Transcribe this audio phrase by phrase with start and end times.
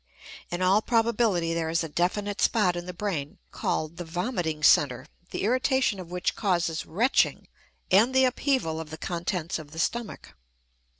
[0.49, 5.05] In all probability there is a definite spot in the brain, called the "vomiting center,"
[5.29, 7.47] the irritation of which causes retching
[7.91, 10.33] and the upheaval of the contents of the stomach.